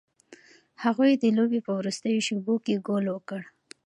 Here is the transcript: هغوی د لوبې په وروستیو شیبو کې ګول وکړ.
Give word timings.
هغوی 0.83 1.11
د 1.17 1.25
لوبې 1.37 1.59
په 1.65 1.71
وروستیو 1.79 2.25
شیبو 2.27 2.55
کې 2.65 2.83
ګول 2.87 3.05
وکړ. 3.11 3.41